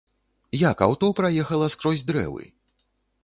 Як 0.61 0.77
аўто 0.85 1.09
праехала 1.19 1.67
скрозь 1.75 2.05
дрэвы? 2.09 2.43